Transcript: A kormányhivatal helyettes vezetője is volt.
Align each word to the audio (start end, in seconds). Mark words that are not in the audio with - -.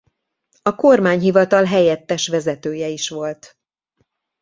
A 0.61 0.75
kormányhivatal 0.75 1.63
helyettes 1.65 2.27
vezetője 2.27 2.87
is 2.87 3.09
volt. 3.09 3.57